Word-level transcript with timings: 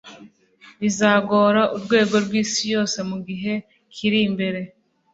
bizagora 0.81 1.61
urwego 1.75 2.15
rw'isi 2.25 2.63
yose 2.73 2.97
mu 3.09 3.17
gihe 3.27 3.53
kiri 3.95 4.19
imbere. 4.27 4.59